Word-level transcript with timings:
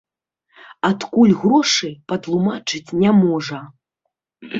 Адкуль 0.87 1.33
грошы, 1.41 1.89
патлумачыць 2.13 2.93
не 3.03 3.13
можа. 3.21 3.61